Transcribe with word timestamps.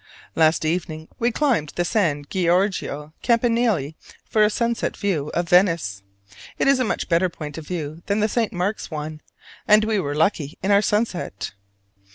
Last 0.33 0.65
evening 0.65 1.09
we 1.19 1.31
climbed 1.31 1.73
the 1.75 1.85
San 1.85 2.25
Giorgio 2.27 3.13
campanile 3.21 3.91
for 4.27 4.41
a 4.43 4.49
sunset 4.49 4.97
view 4.97 5.29
of 5.35 5.47
Venice; 5.47 6.01
it 6.57 6.67
is 6.67 6.79
a 6.79 6.83
much 6.83 7.07
better 7.07 7.29
point 7.29 7.55
of 7.59 7.67
view 7.67 8.01
than 8.07 8.19
the 8.19 8.27
St. 8.27 8.51
Mark's 8.51 8.89
one, 8.89 9.21
and 9.67 9.83
we 9.83 9.99
were 9.99 10.15
lucky 10.15 10.57
in 10.63 10.71
our 10.71 10.81
sunset. 10.81 11.51